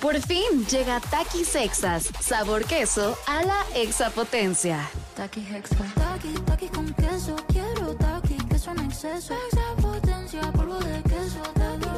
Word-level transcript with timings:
Por 0.00 0.18
fin 0.22 0.64
llega 0.70 0.98
Takis 0.98 1.48
Sexas, 1.48 2.08
sabor 2.20 2.64
queso 2.64 3.18
a 3.26 3.42
la 3.42 3.62
exapotencia. 3.74 4.88
Taki 5.14 5.40
Hexa. 5.40 5.76
Taki, 5.94 6.32
taki 6.46 6.68
con 6.68 6.86
queso. 6.94 7.36
Quiero 7.48 7.94
taki, 7.96 8.36
queso 8.48 8.70
en 8.70 8.80
exceso. 8.80 9.34
Exapotencia, 9.52 10.40
polvo 10.52 10.78
de 10.78 11.02
queso. 11.02 11.42
Taki, 11.54 11.88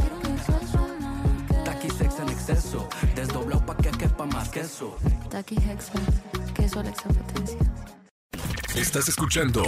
quiero 0.00 0.16
un 0.22 0.26
exceso 0.36 0.88
más. 1.00 1.64
Taki 1.64 1.88
sex 1.88 2.18
en 2.20 2.28
exceso, 2.28 2.88
desdoblado 3.14 3.64
pa' 3.64 3.76
que 3.76 3.90
quepa 3.90 4.26
más 4.26 4.50
queso. 4.50 4.96
Taki 5.30 5.56
Hexa. 5.56 5.92
Queso 6.54 6.80
a 6.80 6.82
la 6.82 6.90
exapotencia. 6.90 7.58
Estás 8.80 9.08
escuchando 9.08 9.62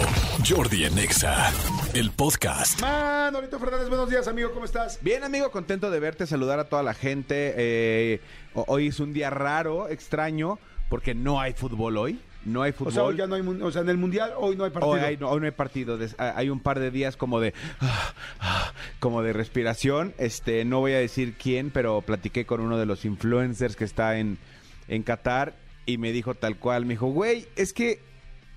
Jordi 0.47 0.85
en 0.85 0.97
Exa, 0.97 1.51
el 1.93 2.09
podcast. 2.11 2.81
Manolito 2.81 3.59
Fernández, 3.59 3.87
buenos 3.87 4.09
días, 4.09 4.27
amigo, 4.27 4.51
¿cómo 4.51 4.65
estás? 4.65 4.97
Bien, 5.01 5.23
amigo, 5.23 5.51
contento 5.51 5.91
de 5.91 5.99
verte, 5.99 6.25
saludar 6.25 6.57
a 6.59 6.63
toda 6.65 6.81
la 6.81 6.93
gente. 6.95 7.53
Eh, 7.55 8.21
ho- 8.55 8.65
hoy 8.67 8.87
es 8.87 8.99
un 8.99 9.13
día 9.13 9.29
raro, 9.29 9.87
extraño, 9.87 10.57
porque 10.89 11.13
no 11.13 11.39
hay 11.39 11.53
fútbol 11.53 11.97
hoy. 11.97 12.19
No 12.45 12.63
hay 12.63 12.71
O 12.71 12.73
fútbol. 12.73 12.93
sea, 12.93 13.03
hoy 13.03 13.15
ya 13.17 13.27
no 13.27 13.35
hay, 13.35 13.41
o 13.41 13.71
sea, 13.71 13.83
en 13.83 13.89
el 13.89 13.97
Mundial 13.97 14.33
hoy 14.35 14.55
no 14.55 14.63
hay 14.65 14.71
partido. 14.71 14.91
Hoy 14.93 14.99
hay, 14.99 15.17
no, 15.17 15.29
hoy 15.29 15.39
no 15.39 15.45
hay 15.45 15.51
partido. 15.51 15.97
Des- 15.97 16.15
Hay 16.19 16.49
un 16.49 16.59
par 16.59 16.79
de 16.79 16.89
días 16.91 17.15
como 17.15 17.39
de 17.39 17.53
ah, 17.81 18.13
ah, 18.39 18.73
como 18.99 19.21
de 19.21 19.31
respiración. 19.31 20.13
Este, 20.17 20.65
no 20.65 20.79
voy 20.79 20.93
a 20.93 20.97
decir 20.97 21.35
quién, 21.37 21.69
pero 21.69 22.01
platiqué 22.01 22.45
con 22.45 22.59
uno 22.61 22.77
de 22.77 22.85
los 22.87 23.05
influencers 23.05 23.75
que 23.77 23.85
está 23.85 24.17
en, 24.17 24.39
en 24.89 25.03
Qatar 25.03 25.55
y 25.85 25.97
me 25.99 26.11
dijo 26.11 26.33
tal 26.35 26.57
cual, 26.57 26.85
me 26.85 26.95
dijo, 26.95 27.07
güey, 27.07 27.45
es 27.55 27.71
que 27.73 28.01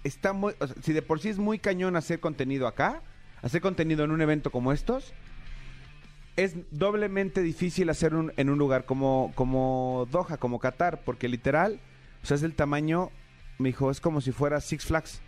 está 0.06 0.32
muy, 0.32 0.54
o 0.60 0.66
sea, 0.66 0.76
si 0.82 0.92
de 0.92 1.02
por 1.02 1.20
sí 1.20 1.28
es 1.28 1.38
muy 1.38 1.58
cañón 1.58 1.96
hacer 1.96 2.20
contenido 2.20 2.66
acá, 2.66 3.02
hacer 3.42 3.60
contenido 3.60 4.04
en 4.04 4.10
un 4.10 4.20
evento 4.20 4.50
como 4.50 4.72
estos, 4.72 5.12
es 6.36 6.54
doblemente 6.70 7.40
difícil 7.42 7.88
hacer 7.88 8.14
un- 8.14 8.32
en 8.36 8.50
un 8.50 8.58
lugar 8.58 8.84
como, 8.84 9.32
como 9.34 10.06
Doha, 10.10 10.36
como 10.36 10.58
Qatar, 10.58 11.00
porque 11.04 11.28
literal, 11.28 11.80
o 12.22 12.26
sea, 12.26 12.34
es 12.34 12.40
del 12.42 12.54
tamaño, 12.54 13.10
me 13.58 13.70
dijo, 13.70 13.90
es 13.90 14.00
como 14.00 14.20
si 14.20 14.32
fuera 14.32 14.60
Six 14.60 14.84
Flags. 14.84 15.20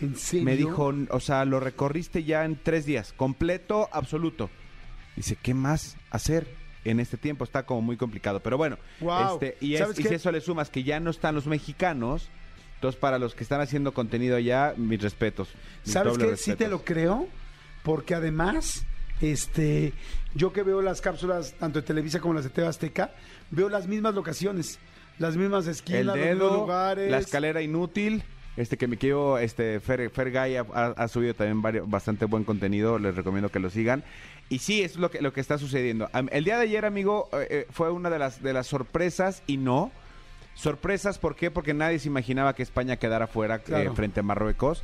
¿En 0.00 0.16
serio? 0.16 0.44
Me 0.44 0.56
dijo, 0.56 0.92
o 1.10 1.20
sea, 1.20 1.44
lo 1.44 1.60
recorriste 1.60 2.24
ya 2.24 2.44
en 2.44 2.58
tres 2.62 2.84
días, 2.84 3.12
completo, 3.14 3.88
absoluto. 3.92 4.50
Dice, 5.16 5.36
¿qué 5.40 5.54
más 5.54 5.96
hacer 6.10 6.46
en 6.84 6.98
este 7.00 7.16
tiempo? 7.16 7.44
Está 7.44 7.64
como 7.64 7.80
muy 7.80 7.96
complicado. 7.96 8.40
Pero 8.40 8.58
bueno, 8.58 8.76
Guau. 9.00 9.34
este, 9.34 9.56
y, 9.64 9.74
es- 9.74 9.80
¿Sabes 9.80 9.98
y 10.00 10.02
si 10.02 10.14
eso 10.14 10.30
le 10.32 10.40
sumas 10.40 10.68
que 10.68 10.82
ya 10.82 10.98
no 11.00 11.10
están 11.10 11.34
los 11.36 11.46
mexicanos, 11.46 12.28
entonces 12.84 13.00
para 13.00 13.18
los 13.18 13.34
que 13.34 13.42
están 13.42 13.62
haciendo 13.62 13.94
contenido 13.94 14.36
allá, 14.36 14.74
mis 14.76 15.00
respetos. 15.00 15.48
mis 15.84 15.94
¿Sabes 15.94 16.18
qué? 16.18 16.36
Sí 16.36 16.54
te 16.54 16.68
lo 16.68 16.84
creo, 16.84 17.26
porque 17.82 18.14
además, 18.14 18.84
este, 19.22 19.94
yo 20.34 20.52
que 20.52 20.62
veo 20.62 20.82
las 20.82 21.00
cápsulas, 21.00 21.54
tanto 21.54 21.80
de 21.80 21.86
Televisa 21.86 22.20
como 22.20 22.34
las 22.34 22.44
de 22.44 22.50
TV 22.50 22.66
Azteca, 22.68 23.12
veo 23.50 23.70
las 23.70 23.86
mismas 23.86 24.14
locaciones, 24.14 24.78
las 25.18 25.34
mismas 25.34 25.66
esquinas, 25.66 26.04
los 26.04 26.16
mismos 26.18 26.52
lugares. 26.52 27.10
la 27.10 27.18
escalera 27.18 27.62
inútil. 27.62 28.22
Este 28.58 28.76
que 28.76 28.86
mi 28.86 28.98
querido 28.98 29.38
este 29.38 29.80
Fer, 29.80 30.10
Fer 30.10 30.30
Guy 30.30 30.56
ha, 30.56 31.08
subido 31.08 31.32
también 31.34 31.62
varios- 31.62 31.88
bastante 31.88 32.26
buen 32.26 32.44
contenido, 32.44 32.98
les 32.98 33.16
recomiendo 33.16 33.48
que 33.50 33.60
lo 33.60 33.70
sigan. 33.70 34.04
Y 34.50 34.58
sí, 34.58 34.82
es 34.82 34.96
lo 34.96 35.10
que, 35.10 35.22
lo 35.22 35.32
que 35.32 35.40
está 35.40 35.56
sucediendo. 35.56 36.10
El 36.30 36.44
día 36.44 36.58
de 36.58 36.64
ayer, 36.64 36.84
amigo, 36.84 37.30
eh, 37.32 37.46
eh, 37.48 37.66
fue 37.70 37.90
una 37.90 38.10
de 38.10 38.18
las, 38.18 38.42
de 38.42 38.52
las 38.52 38.66
sorpresas 38.66 39.42
y 39.46 39.56
no. 39.56 39.90
Sorpresas, 40.54 41.18
¿por 41.18 41.34
qué? 41.36 41.50
Porque 41.50 41.74
nadie 41.74 41.98
se 41.98 42.08
imaginaba 42.08 42.54
que 42.54 42.62
España 42.62 42.96
quedara 42.96 43.26
fuera 43.26 43.56
eh, 43.56 43.90
frente 43.94 44.20
a 44.20 44.22
Marruecos. 44.22 44.82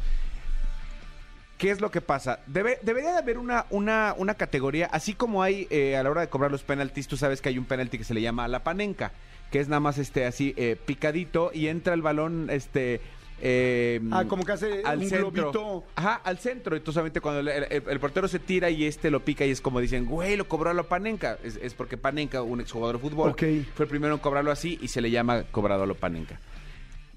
¿Qué 1.58 1.70
es 1.70 1.80
lo 1.80 1.90
que 1.90 2.00
pasa? 2.00 2.40
Debe- 2.46 2.78
debería 2.82 3.12
de 3.12 3.18
haber 3.18 3.36
una, 3.38 3.66
una, 3.70 4.14
una 4.16 4.34
categoría, 4.34 4.86
así 4.86 5.12
como 5.14 5.42
hay 5.42 5.66
eh, 5.70 5.96
a 5.96 6.02
la 6.02 6.10
hora 6.10 6.22
de 6.22 6.28
cobrar 6.28 6.50
los 6.50 6.62
penaltis, 6.62 7.06
tú 7.06 7.16
sabes 7.18 7.42
que 7.42 7.50
hay 7.50 7.58
un 7.58 7.66
penalti 7.66 7.98
que 7.98 8.04
se 8.04 8.14
le 8.14 8.22
llama 8.22 8.48
la 8.48 8.64
panenca, 8.64 9.12
que 9.52 9.60
es 9.60 9.68
nada 9.68 9.80
más 9.80 9.98
este 9.98 10.24
así 10.24 10.54
eh, 10.56 10.76
picadito 10.86 11.50
y 11.52 11.66
entra 11.68 11.92
el 11.92 12.00
balón 12.00 12.48
este 12.50 13.02
eh, 13.41 14.00
Ah, 14.10 14.24
como 14.28 14.44
que 14.44 14.52
hace 14.52 14.83
un 14.84 15.08
globito. 15.08 15.84
Ajá, 15.97 16.14
al 16.25 16.38
centro. 16.38 16.76
Entonces, 16.76 16.97
obviamente, 16.98 17.20
cuando 17.20 17.41
el, 17.41 17.48
el- 17.48 17.82
el 17.88 18.00
portero 18.00 18.28
se 18.28 18.38
tira 18.38 18.69
y 18.70 18.84
este 18.84 19.10
lo 19.10 19.20
pica 19.25 19.44
y 19.47 19.50
es 19.50 19.60
como 19.60 19.81
dicen, 19.81 20.04
güey, 20.06 20.37
lo 20.37 20.47
cobró 20.48 20.70
a 20.70 20.75
la 20.75 20.82
Panenka. 20.82 21.38
Es, 21.42 21.56
es 21.62 21.75
porque 21.75 21.97
Panenka, 21.97 22.42
un 22.42 22.60
exjugador 22.60 22.97
de 22.97 23.03
fútbol, 23.03 23.34
fue 23.75 23.84
el 23.84 23.88
primero 23.91 24.14
en 24.14 24.20
cobrarlo 24.20 24.50
así 24.50 24.78
y 24.82 24.88
se 24.88 25.00
le 25.00 25.10
llama 25.10 25.44
cobrado 25.50 25.82
a 25.84 25.87
lo 25.87 25.94
Panenka. 25.94 26.38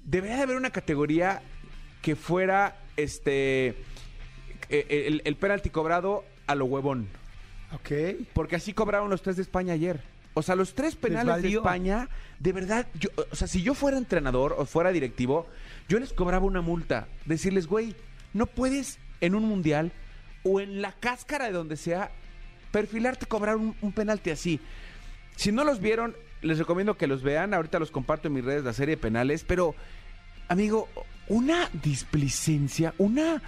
Debería 0.04 0.36
de 0.36 0.42
haber 0.42 0.56
una 0.56 0.70
categoría 0.70 1.42
que 2.02 2.16
fuera 2.16 2.76
este 2.96 3.68
eh, 4.68 5.04
el, 5.08 5.22
el 5.24 5.36
penalti 5.36 5.70
cobrado 5.70 6.24
a 6.46 6.54
lo 6.54 6.66
huevón. 6.66 7.08
Ok. 7.72 7.90
Porque 8.32 8.56
así 8.56 8.72
cobraron 8.72 9.10
los 9.10 9.22
tres 9.22 9.36
de 9.36 9.42
España 9.42 9.72
ayer. 9.74 10.00
O 10.34 10.42
sea, 10.42 10.56
los 10.56 10.74
tres 10.74 10.96
penales 10.96 11.42
de? 11.42 11.48
España, 11.50 12.08
de 12.40 12.52
verdad, 12.52 12.86
yo, 12.98 13.08
o 13.30 13.36
sea, 13.36 13.46
si 13.46 13.62
yo 13.62 13.72
fuera 13.74 13.96
entrenador 13.96 14.54
o 14.58 14.66
fuera 14.66 14.90
directivo, 14.90 15.46
yo 15.88 15.98
les 15.98 16.12
cobraba 16.12 16.44
una 16.46 16.60
multa. 16.60 17.08
Decirles, 17.26 17.66
güey, 17.66 17.94
no 18.32 18.46
puedes 18.46 18.98
en 19.20 19.34
un 19.34 19.44
mundial 19.44 19.92
o 20.42 20.60
en 20.60 20.82
la 20.82 20.92
cáscara 20.92 21.46
de 21.46 21.52
donde 21.52 21.76
sea 21.76 22.10
perfilarte 22.70 23.26
cobrar 23.26 23.56
un, 23.56 23.74
un 23.80 23.92
penalti 23.92 24.30
así. 24.30 24.60
Si 25.36 25.52
no 25.52 25.64
los 25.64 25.80
vieron, 25.80 26.14
les 26.42 26.58
recomiendo 26.58 26.96
que 26.96 27.06
los 27.06 27.22
vean. 27.22 27.54
Ahorita 27.54 27.78
los 27.78 27.90
comparto 27.90 28.28
en 28.28 28.34
mis 28.34 28.44
redes, 28.44 28.64
la 28.64 28.72
serie 28.72 28.96
de 28.96 29.00
penales. 29.02 29.44
Pero, 29.46 29.74
amigo, 30.48 30.88
una 31.28 31.68
displicencia, 31.82 32.94
una. 32.98 33.42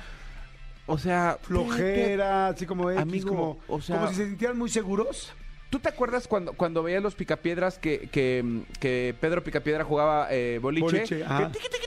O 0.86 0.98
sea, 0.98 1.38
Flojera, 1.42 2.48
así 2.48 2.64
como 2.64 2.90
X, 2.90 3.02
Amigo, 3.02 3.28
como, 3.28 3.58
o 3.68 3.80
sea- 3.80 3.96
como 3.96 4.08
si 4.08 4.14
se 4.16 4.26
sintieran 4.26 4.56
muy 4.56 4.70
seguros. 4.70 5.32
¿Tú 5.68 5.80
te 5.80 5.88
acuerdas 5.88 6.28
cuando, 6.28 6.52
cuando 6.52 6.82
veías 6.84 7.02
los 7.02 7.16
picapiedras 7.16 7.76
que, 7.78 8.08
que, 8.12 8.62
que 8.78 9.16
Pedro 9.20 9.42
Picapiedra 9.42 9.82
jugaba 9.84 10.28
eh, 10.30 10.60
boliche? 10.62 10.86
Boliche, 10.98 11.18
Que 11.18 11.58
tiqui. 11.58 11.85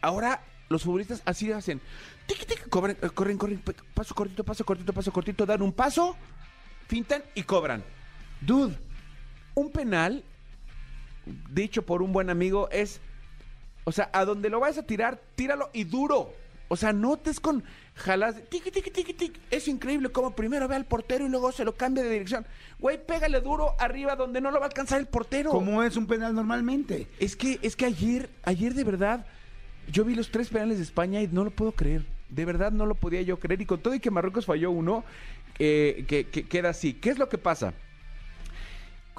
Ahora 0.00 0.42
los 0.68 0.82
futbolistas 0.82 1.22
así 1.24 1.50
hacen. 1.52 1.80
Tiqui, 2.26 2.44
tiqui, 2.44 2.68
cobran, 2.68 2.96
eh, 3.00 3.10
corren, 3.10 3.38
corren, 3.38 3.62
paso 3.94 4.14
cortito, 4.14 4.44
paso 4.44 4.64
cortito, 4.64 4.92
paso 4.92 5.12
cortito, 5.12 5.46
dan 5.46 5.62
un 5.62 5.72
paso, 5.72 6.16
fintan 6.86 7.22
y 7.34 7.42
cobran. 7.42 7.82
Dude, 8.40 8.76
un 9.54 9.70
penal, 9.70 10.22
dicho 11.50 11.84
por 11.84 12.02
un 12.02 12.12
buen 12.12 12.30
amigo, 12.30 12.68
es... 12.70 13.00
O 13.84 13.92
sea, 13.92 14.10
a 14.12 14.26
donde 14.26 14.50
lo 14.50 14.60
vayas 14.60 14.78
a 14.78 14.82
tirar, 14.82 15.18
tíralo 15.34 15.70
y 15.72 15.84
duro. 15.84 16.34
O 16.68 16.76
sea, 16.76 16.92
no 16.92 17.16
te 17.16 17.30
es 17.30 17.40
con 17.40 17.64
jalas 17.94 18.36
tiqui, 18.50 18.70
tiqui, 18.70 18.90
tiqui, 18.90 19.14
tiqui. 19.14 19.40
Es 19.50 19.66
increíble 19.68 20.10
cómo 20.10 20.32
primero 20.32 20.68
ve 20.68 20.76
al 20.76 20.84
portero 20.84 21.26
y 21.26 21.30
luego 21.30 21.50
se 21.52 21.64
lo 21.64 21.74
cambia 21.74 22.04
de 22.04 22.10
dirección. 22.10 22.46
Güey, 22.78 23.04
pégale 23.04 23.40
duro 23.40 23.74
arriba 23.78 24.14
donde 24.16 24.42
no 24.42 24.50
lo 24.50 24.58
va 24.58 24.66
a 24.66 24.68
alcanzar 24.68 25.00
el 25.00 25.06
portero. 25.06 25.50
Como 25.50 25.82
es 25.82 25.96
un 25.96 26.06
penal 26.06 26.34
normalmente. 26.34 27.08
Es 27.18 27.34
que, 27.34 27.58
es 27.62 27.74
que 27.74 27.86
ayer, 27.86 28.28
ayer 28.44 28.74
de 28.74 28.84
verdad, 28.84 29.26
yo 29.90 30.04
vi 30.04 30.14
los 30.14 30.30
tres 30.30 30.48
penales 30.48 30.78
de 30.78 30.84
España 30.84 31.20
y 31.22 31.28
no 31.28 31.44
lo 31.44 31.50
puedo 31.50 31.72
creer. 31.72 32.02
De 32.28 32.44
verdad 32.44 32.72
no 32.72 32.86
lo 32.86 32.94
podía 32.94 33.22
yo 33.22 33.38
creer. 33.38 33.60
Y 33.60 33.66
con 33.66 33.80
todo 33.80 33.94
y 33.94 34.00
que 34.00 34.10
Marruecos 34.10 34.46
falló 34.46 34.70
uno, 34.70 35.04
eh, 35.58 36.04
que, 36.06 36.26
que 36.26 36.44
queda 36.44 36.70
así. 36.70 36.94
¿Qué 36.94 37.10
es 37.10 37.18
lo 37.18 37.28
que 37.28 37.38
pasa? 37.38 37.72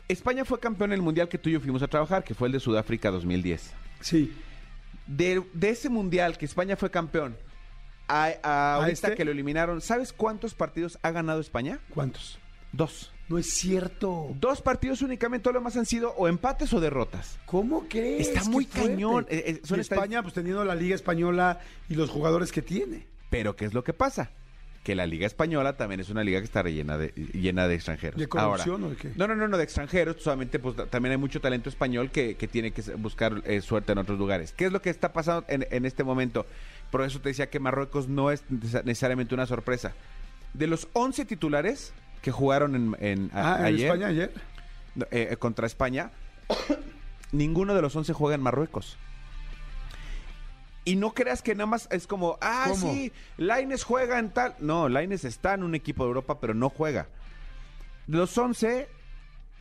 España 0.07 0.43
fue 0.45 0.59
campeón 0.59 0.91
en 0.91 0.95
el 0.95 1.01
mundial 1.01 1.29
que 1.29 1.37
tú 1.37 1.49
y 1.49 1.53
yo 1.53 1.59
fuimos 1.59 1.83
a 1.83 1.87
trabajar, 1.87 2.23
que 2.23 2.33
fue 2.33 2.47
el 2.47 2.51
de 2.51 2.59
Sudáfrica 2.59 3.11
2010. 3.11 3.71
Sí. 4.01 4.33
De, 5.05 5.43
de 5.53 5.69
ese 5.69 5.89
mundial 5.89 6.37
que 6.37 6.45
España 6.45 6.75
fue 6.75 6.89
campeón, 6.89 7.35
a, 8.07 8.31
a 8.43 8.75
ahorita 8.75 9.07
este? 9.07 9.15
que 9.15 9.25
lo 9.25 9.31
eliminaron, 9.31 9.81
¿sabes 9.81 10.11
cuántos 10.11 10.55
partidos 10.55 10.97
ha 11.03 11.11
ganado 11.11 11.39
España? 11.39 11.79
¿Cuántos? 11.93 12.39
Dos. 12.71 13.11
No 13.29 13.37
es 13.37 13.45
cierto. 13.53 14.31
Dos 14.39 14.61
partidos 14.61 15.01
únicamente, 15.03 15.43
todo 15.43 15.53
lo 15.53 15.61
más 15.61 15.77
han 15.77 15.85
sido 15.85 16.11
o 16.17 16.27
empates 16.27 16.73
o 16.73 16.79
derrotas. 16.79 17.37
¿Cómo 17.45 17.85
crees? 17.87 18.27
Está 18.29 18.43
muy 18.45 18.65
cañón. 18.65 19.25
Eh, 19.29 19.43
eh, 19.45 19.61
son 19.63 19.77
Y 19.77 19.81
esta- 19.81 19.95
España, 19.95 20.21
pues 20.23 20.33
teniendo 20.33 20.65
la 20.65 20.75
Liga 20.75 20.95
Española 20.95 21.59
y 21.87 21.95
los 21.95 22.09
jugadores 22.09 22.51
que 22.51 22.61
tiene. 22.63 23.05
Pero 23.29 23.55
¿qué 23.55 23.65
es 23.65 23.73
lo 23.75 23.83
que 23.83 23.93
pasa? 23.93 24.31
Que 24.83 24.95
la 24.95 25.05
Liga 25.05 25.27
Española 25.27 25.77
también 25.77 25.99
es 25.99 26.09
una 26.09 26.23
liga 26.23 26.39
que 26.39 26.45
está 26.45 26.63
rellena 26.63 26.97
de, 26.97 27.09
llena 27.33 27.67
de 27.67 27.75
extranjeros. 27.75 28.19
¿De 28.19 28.27
corrupción 28.27 28.81
Ahora, 28.81 28.87
o 28.87 28.89
de 28.89 28.95
qué? 28.95 29.11
No, 29.15 29.27
no, 29.27 29.35
no, 29.35 29.47
no, 29.47 29.57
de 29.57 29.63
extranjeros. 29.63 30.15
Solamente, 30.23 30.57
pues 30.57 30.75
también 30.89 31.11
hay 31.11 31.17
mucho 31.17 31.39
talento 31.41 31.69
español 31.69 32.09
que, 32.09 32.35
que 32.35 32.47
tiene 32.47 32.71
que 32.71 32.81
buscar 32.95 33.43
eh, 33.45 33.61
suerte 33.61 33.91
en 33.91 33.97
otros 33.99 34.17
lugares. 34.17 34.53
¿Qué 34.53 34.65
es 34.65 34.71
lo 34.71 34.81
que 34.81 34.89
está 34.89 35.13
pasando 35.13 35.45
en, 35.49 35.67
en 35.69 35.85
este 35.85 36.03
momento? 36.03 36.45
Por 36.89 37.03
eso 37.03 37.19
te 37.19 37.29
decía 37.29 37.49
que 37.51 37.59
Marruecos 37.59 38.07
no 38.07 38.31
es 38.31 38.43
nece- 38.49 38.83
necesariamente 38.85 39.35
una 39.35 39.45
sorpresa. 39.45 39.93
De 40.55 40.65
los 40.65 40.87
11 40.93 41.25
titulares 41.25 41.93
que 42.21 42.31
jugaron 42.31 42.75
en, 42.75 42.95
en- 42.99 43.31
a- 43.33 43.55
Ah, 43.55 43.59
en 43.59 43.65
ayer, 43.65 43.85
España 43.87 44.07
ayer. 44.07 44.33
no, 44.95 45.05
eh, 45.11 45.35
contra 45.37 45.65
España, 45.67 46.11
ninguno 47.31 47.73
de 47.75 47.81
los 47.81 47.95
11 47.95 48.13
juega 48.13 48.35
en 48.35 48.41
Marruecos. 48.41 48.97
Y 50.85 50.95
no 50.95 51.13
creas 51.13 51.41
que 51.41 51.53
nada 51.53 51.67
más 51.67 51.87
es 51.91 52.07
como, 52.07 52.37
ah, 52.41 52.65
¿Cómo? 52.69 52.91
sí, 52.91 53.11
Laines 53.37 53.83
juega 53.83 54.17
en 54.17 54.31
tal. 54.31 54.55
No, 54.59 54.89
Laines 54.89 55.23
está 55.23 55.53
en 55.53 55.63
un 55.63 55.75
equipo 55.75 56.03
de 56.03 56.07
Europa, 56.07 56.39
pero 56.39 56.53
no 56.53 56.69
juega. 56.69 57.07
Los 58.07 58.35
11 58.35 58.87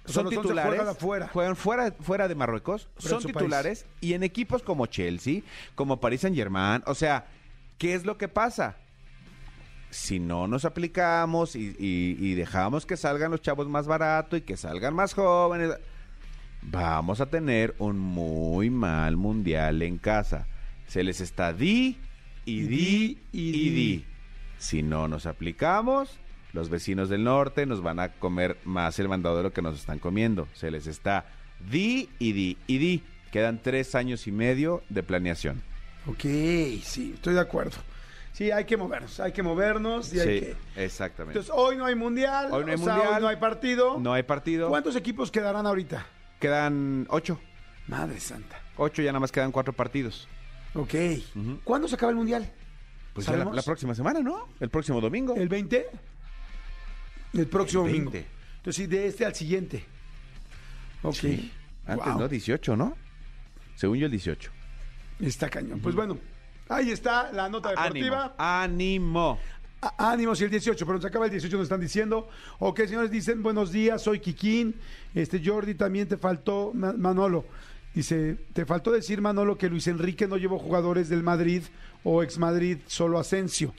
O 0.04 0.08
sea, 0.08 0.14
son 0.14 0.24
los 0.24 0.32
11 0.32 0.42
titulares. 0.42 0.70
juegan 0.70 0.88
afuera. 0.88 1.28
Juegan 1.28 1.56
fuera, 1.56 1.92
fuera 2.00 2.28
de 2.28 2.34
Marruecos. 2.34 2.88
Fuera 2.96 3.20
son 3.20 3.26
titulares 3.30 3.84
y 4.00 4.14
en 4.14 4.22
equipos 4.22 4.62
como 4.62 4.86
Chelsea, 4.86 5.42
como 5.74 6.00
Paris 6.00 6.22
Saint 6.22 6.34
Germain. 6.36 6.82
O 6.86 6.94
sea, 6.94 7.26
¿qué 7.76 7.92
es 7.94 8.06
lo 8.06 8.16
que 8.16 8.28
pasa? 8.28 8.76
Si 9.90 10.18
no 10.20 10.46
nos 10.46 10.64
aplicamos 10.64 11.56
y, 11.56 11.74
y- 11.78 12.16
y 12.20 12.34
dejamos 12.34 12.84
que 12.86 12.96
salgan 12.96 13.30
los 13.30 13.40
chavos 13.42 13.68
más 13.68 13.86
barato 13.86 14.36
y 14.36 14.42
que 14.42 14.56
salgan 14.56 14.94
más 14.94 15.14
jóvenes, 15.14 15.70
vamos 16.62 17.20
a 17.20 17.26
tener 17.26 17.74
un 17.78 17.98
muy 17.98 18.70
mal 18.70 19.16
mundial 19.16 19.82
en 19.82 19.98
casa. 19.98 20.46
Se 20.86 21.02
les 21.02 21.20
está 21.20 21.52
di 21.52 21.96
y 22.44 22.62
di 22.62 23.18
y 23.32 23.70
di. 23.70 24.04
Si 24.58 24.82
no 24.82 25.08
nos 25.08 25.26
aplicamos, 25.26 26.18
los 26.52 26.68
vecinos 26.68 27.08
del 27.08 27.24
norte 27.24 27.64
nos 27.66 27.82
van 27.82 28.00
a 28.00 28.08
comer 28.12 28.58
más 28.64 28.98
el 28.98 29.08
mandado 29.08 29.36
de 29.38 29.42
lo 29.44 29.52
que 29.52 29.62
nos 29.62 29.78
están 29.78 29.98
comiendo. 29.98 30.48
Se 30.54 30.70
les 30.70 30.86
está 30.86 31.26
di 31.70 32.08
y 32.18 32.32
di 32.32 32.58
y 32.66 32.78
di. 32.78 33.02
Quedan 33.32 33.60
tres 33.62 33.94
años 33.94 34.26
y 34.26 34.32
medio 34.32 34.82
de 34.88 35.02
planeación. 35.02 35.62
Ok, 36.06 36.22
sí, 36.82 37.12
estoy 37.14 37.34
de 37.34 37.40
acuerdo. 37.40 37.76
Sí, 38.38 38.52
hay 38.52 38.66
que 38.66 38.76
movernos, 38.76 39.18
hay 39.18 39.32
que 39.32 39.42
movernos 39.42 40.14
y 40.14 40.20
hay 40.20 40.38
Sí, 40.38 40.46
que... 40.46 40.84
exactamente. 40.84 41.40
Entonces, 41.40 41.52
hoy 41.52 41.76
no 41.76 41.84
hay 41.86 41.96
mundial, 41.96 42.52
Hoy 42.52 42.64
no 42.64 42.68
hay 42.70 42.74
o 42.76 42.78
sea, 42.78 42.94
mundial. 42.94 43.14
hoy 43.16 43.20
no 43.22 43.26
hay 43.26 43.36
partido. 43.36 43.98
no 43.98 44.12
hay 44.12 44.22
partido. 44.22 44.68
¿Cuántos 44.68 44.94
equipos 44.94 45.32
quedarán 45.32 45.66
ahorita? 45.66 46.06
Quedan 46.38 47.04
ocho. 47.10 47.40
Madre 47.88 48.20
santa. 48.20 48.62
Ocho, 48.76 49.02
ya 49.02 49.10
nada 49.10 49.18
más 49.18 49.32
quedan 49.32 49.50
cuatro 49.50 49.72
partidos. 49.72 50.28
Ok. 50.74 50.94
¿Cuándo 51.64 51.88
se 51.88 51.96
acaba 51.96 52.10
el 52.10 52.16
mundial? 52.16 52.48
Pues 53.12 53.26
ya 53.26 53.34
la, 53.38 53.62
próxima 53.62 53.92
semana, 53.96 54.20
¿no? 54.20 54.46
El 54.60 54.70
próximo 54.70 55.00
domingo. 55.00 55.34
¿El 55.34 55.48
20? 55.48 55.86
El 57.34 57.46
próximo 57.48 57.86
El 57.86 57.90
domingo. 57.90 58.12
20. 58.12 58.30
Entonces, 58.58 58.76
sí, 58.76 58.86
de 58.86 59.08
este 59.08 59.26
al 59.26 59.34
siguiente. 59.34 59.84
Ok. 61.02 61.14
Sí. 61.14 61.52
Antes, 61.88 62.06
Wow. 62.06 62.20
¿no? 62.20 62.28
18, 62.28 62.76
¿no? 62.76 62.96
Según 63.74 63.98
yo, 63.98 64.06
el 64.06 64.12
18. 64.12 64.52
Está 65.22 65.50
cañón. 65.50 65.80
Pues 65.80 65.96
bueno, 65.96 66.18
ahí 66.68 66.90
está 66.90 67.30
la 67.32 67.48
nota 67.48 67.70
deportiva. 67.70 68.34
Ánimo. 68.38 69.38
Ánimo. 69.38 69.38
Á- 69.80 70.10
Ánimos 70.12 70.40
y 70.40 70.44
el 70.44 70.50
18, 70.50 70.86
pero 70.86 71.00
se 71.00 71.06
acaba 71.06 71.26
el 71.26 71.30
18, 71.30 71.56
nos 71.56 71.64
están 71.64 71.80
diciendo. 71.80 72.28
Ok, 72.58 72.80
señores, 72.86 73.10
dicen 73.10 73.42
buenos 73.42 73.70
días, 73.72 74.02
soy 74.02 74.18
Kikín. 74.20 74.74
Este 75.14 75.40
Jordi 75.44 75.74
también 75.74 76.08
te 76.08 76.16
faltó, 76.16 76.72
Ma- 76.74 76.92
Manolo. 76.94 77.44
Dice, 77.94 78.36
te 78.52 78.64
faltó 78.66 78.90
decir, 78.92 79.20
Manolo, 79.20 79.56
que 79.58 79.68
Luis 79.68 79.86
Enrique 79.88 80.26
no 80.28 80.36
llevó 80.36 80.58
jugadores 80.58 81.08
del 81.08 81.22
Madrid 81.22 81.62
o 82.04 82.22
ex 82.22 82.38
Madrid, 82.38 82.78
solo 82.86 83.18
Asensio. 83.18 83.74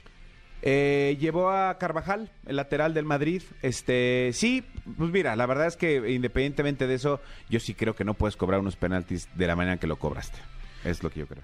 Eh, 0.62 1.16
llevó 1.22 1.52
a 1.52 1.78
Carvajal, 1.78 2.30
el 2.46 2.58
lateral 2.58 2.94
del 2.94 3.06
Madrid. 3.06 3.42
Este, 3.62 4.32
sí, 4.34 4.66
pues 4.98 5.10
mira, 5.12 5.36
la 5.38 5.46
verdad 5.46 5.68
es 5.68 5.78
que 5.78 6.12
independientemente 6.12 6.86
de 6.86 6.96
eso, 6.96 7.22
yo 7.50 7.60
sí 7.62 7.74
creo 7.74 7.96
que 7.96 8.04
no 8.04 8.14
puedes 8.14 8.36
cobrar 8.36 8.60
unos 8.60 8.76
penaltis 8.76 9.30
de 9.36 9.48
la 9.48 9.56
manera 9.56 9.78
que 9.78 9.88
lo 9.88 9.98
cobraste. 9.98 10.38
Es 10.84 11.02
lo 11.04 11.10
que 11.12 11.22
yo 11.22 11.28
creo. 11.28 11.44